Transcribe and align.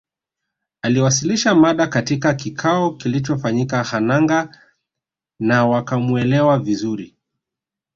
Aliwasilisha 0.81 1.55
mada 1.55 1.87
katika 1.87 2.33
kikao 2.33 2.91
kilichofanyika 2.91 3.83
Hanangâ 3.83 4.47
na 5.39 5.65
wakamwelewa 5.65 6.59
vizuri 6.59 7.15